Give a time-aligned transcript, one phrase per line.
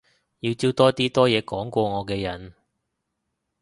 [0.39, 2.55] 要招多啲多嘢講過我嘅人